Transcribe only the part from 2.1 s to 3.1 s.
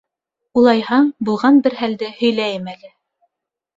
һөйләйем әле...